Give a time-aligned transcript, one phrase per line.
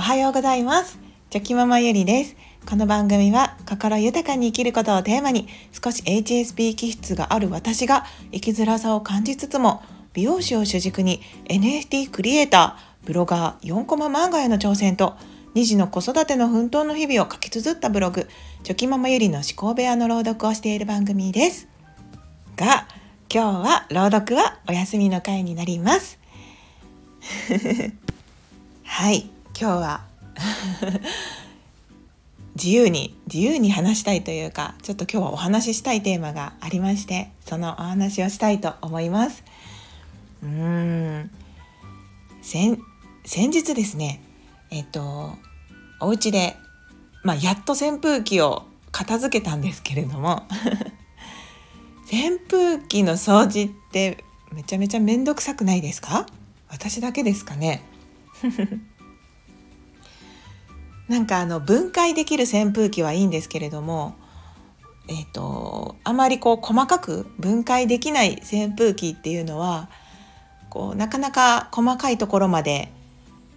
[0.00, 0.98] おはようございます。
[1.28, 2.34] チョキママゆりです。
[2.64, 9.82] この番組は心豊かに生きることをテーマに少し HSP 気質がある私が生きづらさを感じつつも
[10.14, 15.18] 美容師を主軸に NFT クリエイターブロガー4コマ漫画への挑戦と
[15.54, 18.26] 2児の子育ての奮闘の日々を書き綴ったブログ
[18.62, 21.68] チョキママゆりの思考部屋の朗読をしている番組です。
[22.56, 22.88] が
[23.30, 26.18] 今日は朗読はお休みの回になります。
[28.82, 29.28] はい。
[29.60, 30.00] 今日は。
[32.56, 39.42] 自由に自由に話したいというかちょっと今日はお話ししたいテーマがありましてそのお話をしたいと思います。
[40.42, 41.30] うーん。
[42.42, 42.78] 先
[43.26, 44.22] 先日ですね
[44.70, 45.36] えっと
[46.00, 46.56] お家で
[47.22, 50.46] まあやっと扇風機を片付けたんですけれども
[52.10, 56.26] 扇風機の掃除ってめちゃめちゃ面倒くさくないですか？
[56.68, 57.82] 私だけですかね？
[61.10, 64.14] なんかあの分解できる扇風機はいいんですけれども
[65.08, 69.88] えーと、あまりこう細かく分解できない扇風機っていうのは
[70.68, 72.92] こうなかなか細かいところまで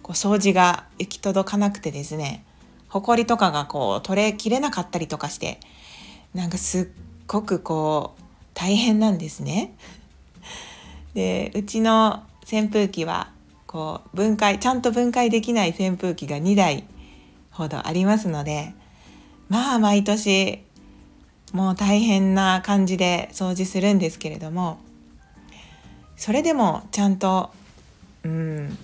[0.02, 2.44] こう掃除が行き届かなくてですね
[2.88, 5.60] ほこりとかがこう取れきれなかったりとかして
[6.34, 6.86] なんかすっ
[7.28, 8.22] ごくこう
[8.54, 9.76] 大変なんですね。
[11.14, 13.30] でうちの扇風機は
[13.68, 16.82] こう分解ちゃんと分解できない扇風機が2台
[17.54, 18.74] ほどありますので
[19.48, 20.64] まあ毎年
[21.52, 24.78] もう大変な感じで掃除するんですけれども
[26.16, 27.50] それでもちゃんと
[28.24, 28.76] うん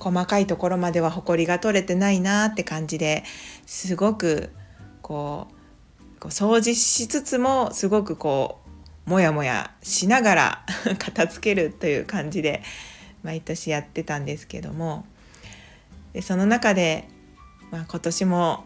[0.00, 3.24] 細かいところまではほこりが取れてないなって感じで
[3.64, 4.50] すごく
[5.02, 8.58] こうこう掃除しつつもすごくこ
[9.06, 10.66] うモヤモヤしながら
[10.98, 12.62] 片付けるという感じで
[13.22, 15.04] 毎年やってたんですけども
[16.12, 17.08] でその中で
[17.70, 18.64] まあ、今年も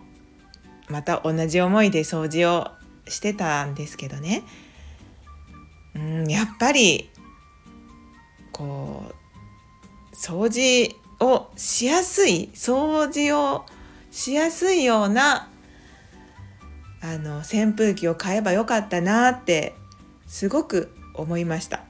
[0.89, 2.69] また同じ思いで掃除を
[3.09, 4.43] してたんですけどね
[5.95, 7.11] うんやっぱり
[8.53, 13.67] こう掃除をしやすい掃除を
[14.11, 15.49] しやすいような
[17.03, 19.75] あの扇風機を買えばよかったなって
[20.27, 21.81] すごく思いました。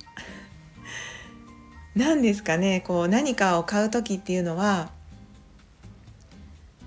[1.97, 4.91] 何ですかねこう何かを買う時っていうのは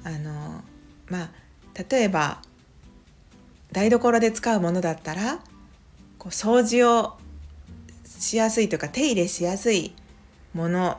[0.04, 0.62] あの
[1.10, 1.30] まあ
[1.90, 2.42] 例えば
[3.72, 5.40] 台所で使うものだったら
[6.18, 7.18] こう掃除を
[8.06, 9.94] しやすいとか手入れしやすい
[10.54, 10.98] もの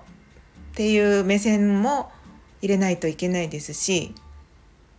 [0.72, 2.10] っていう目線も
[2.60, 4.14] 入れないといけないですし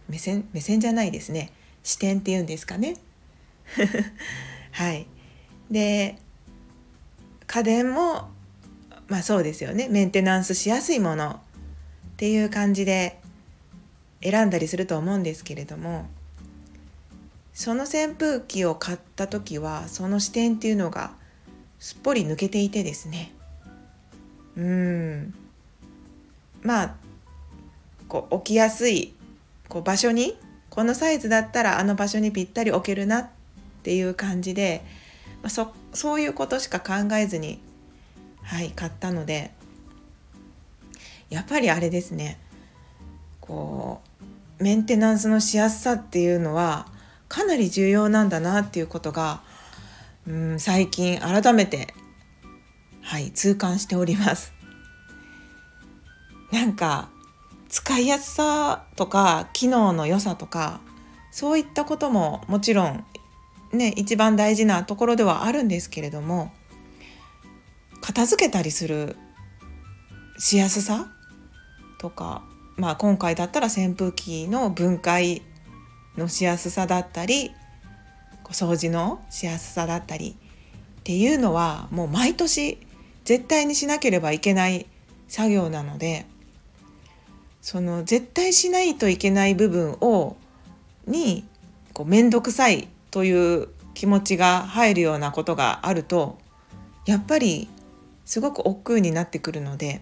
[0.08, 1.52] 目線目線じゃないですね。
[1.84, 2.96] 視点っていうんですかね。
[4.72, 5.08] はい。
[5.70, 6.18] で
[7.48, 8.30] 家電も
[9.08, 9.88] まあそうですよね。
[9.90, 11.38] メンテナンスしやすいものっ
[12.18, 13.20] ていう感じで
[14.30, 16.08] 選んだりすると思うんですけれども
[17.54, 21.14] その扇風機を買った時はその視点っていうのが
[21.80, 23.32] すっぽり抜けていてですね。
[24.58, 25.34] うん。
[26.64, 26.96] まあ
[28.08, 29.14] こう置きやすい
[29.70, 30.38] こう場所に
[30.70, 33.30] このサイズだったらあの場所にぴったり置けるなっ
[33.84, 34.84] ていう感じで、
[35.42, 37.60] まあ、そそういうことしか考えずに
[38.44, 39.52] はい買ったので
[41.30, 42.40] やっぱりあれですね。
[43.40, 44.15] こう
[44.60, 46.88] メンテナンスのしやすさっていうのは
[47.28, 49.42] かなり重要なんだなっていうことが
[50.28, 51.94] うん最近改めて
[53.02, 54.54] はい痛感しております。
[56.52, 57.10] なんか
[57.70, 60.80] 使いやすさとか機能の良さとか
[61.32, 63.04] そういったことももちろん
[63.74, 66.54] ね一番大事なところではあるんですけれども
[68.00, 69.18] 片付けたりする
[70.38, 71.08] しやすさ
[71.98, 72.44] とか
[72.78, 75.42] まあ、今回だったら扇風機の分解
[76.18, 77.52] のしやすさだったり
[78.44, 80.36] 掃除のしやすさだったり
[81.00, 82.78] っていうのはもう毎年
[83.24, 84.86] 絶対にしなければいけない
[85.28, 86.26] 作業なので
[87.62, 90.36] その絶対しないといけない部分を
[91.08, 91.46] に
[91.94, 96.38] こう面倒くさいという気持ちが入るようなことがあると
[97.06, 97.70] やっぱり
[98.26, 100.02] すごく億劫になってくるので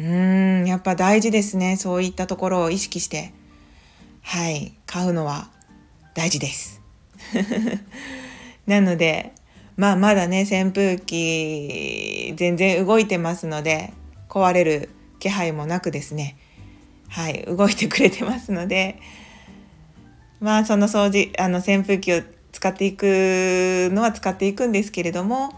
[0.00, 1.76] うーんやっぱ大事ですね。
[1.76, 3.34] そういったところを意識して。
[4.22, 4.72] はい。
[4.86, 5.50] 買うのは
[6.14, 6.80] 大事です。
[8.66, 9.32] なので
[9.76, 13.92] まあまだね扇風機全然動いてますので
[14.28, 14.88] 壊れる
[15.18, 16.36] 気配もなくですね。
[17.08, 17.44] はい。
[17.46, 18.98] 動いてくれてますので
[20.40, 25.52] まあその掃除あの扇風機を使っていくのは使っていくんですけれども、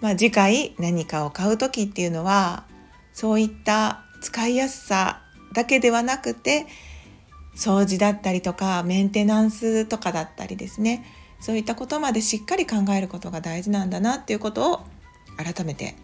[0.00, 2.64] まあ、次回何かを買う時っていうのは
[3.18, 5.22] そういった使いやすさ
[5.52, 6.66] だけではなくて
[7.56, 11.04] 掃除だったりとかメンテナンスとかだったりですね。
[11.40, 14.80] そういったことまでしっかり考えることが大事なんだなっていうことを
[15.36, 15.96] 改めて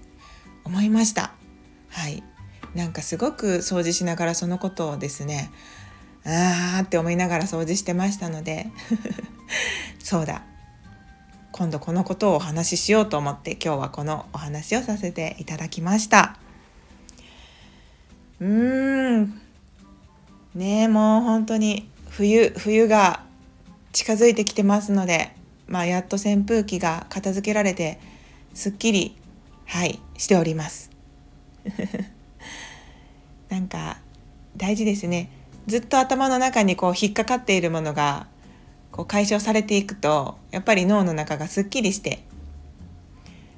[0.64, 1.34] 思いました。
[1.88, 2.24] はい。
[2.74, 5.52] なんかすごく掃除しながらそのことをですね
[6.24, 8.66] あーって思いながら掃除してましたので。
[10.02, 10.42] そうだ。
[11.52, 16.38] 今度このことをお話ししようと思って今日はこのお話をさせていただきました。
[18.44, 19.40] うーん。
[20.54, 23.24] ねえもう本当に冬冬が
[23.92, 25.34] 近づいてきてますので、
[25.66, 27.98] まあ、やっと扇風機が片付けられて
[28.52, 29.16] すっきり
[29.64, 30.90] はいしております。
[33.48, 33.96] なんか
[34.56, 35.30] 大事ですね。
[35.66, 38.26] ずっと頭の中にこう引っかかっているものが
[38.92, 42.22] こう解消されていくとやっぱり脳の中がすっきりして、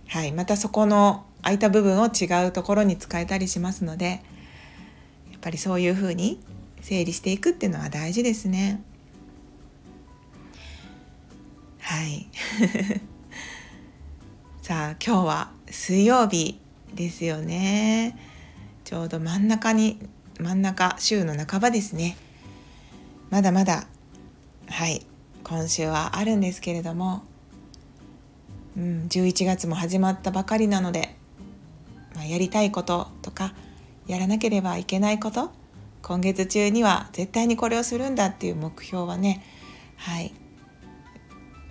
[0.06, 4.22] はい、またそこの空いた部分を違うところに使えたりしますので
[5.36, 6.40] っぱりそういうふうに
[6.80, 8.82] 整理していくっていうのは大事ですね。
[11.80, 12.26] はい。
[14.62, 16.58] さあ今日は水曜日
[16.94, 18.18] ですよね。
[18.84, 19.98] ちょうど真ん中に
[20.40, 22.16] 真ん中週の半ばですね。
[23.30, 23.86] まだまだ
[24.68, 25.04] はい
[25.44, 27.22] 今週はあるんですけれども、
[28.76, 31.16] うん、11月も始まったばかりなので、
[32.14, 33.54] まあ、やりたいこととか
[34.06, 35.50] やらなければいけないこと。
[36.06, 39.42] 今月中には絶対にこれをするんだっていう目標はね
[39.96, 40.32] はい。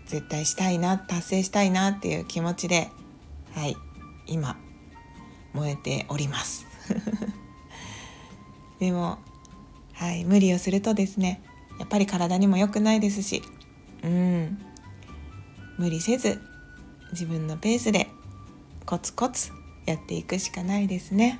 [0.07, 2.89] 絶対したいな達成したいなっていう気持ちで
[3.53, 3.77] はい。
[4.27, 4.57] 今
[5.53, 6.65] 燃えております。
[8.79, 9.19] でも
[9.93, 10.25] はい。
[10.25, 11.41] 無理をするとですね
[11.79, 13.41] やっぱり体にも良くないですし
[14.03, 14.59] うん。
[15.77, 16.41] 無理せず
[17.11, 18.09] 自分のペースで
[18.85, 19.51] コツコツ
[19.85, 21.39] やっていくしかないですね。